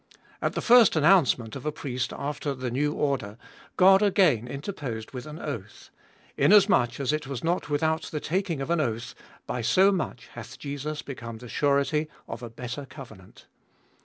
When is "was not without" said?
7.27-8.01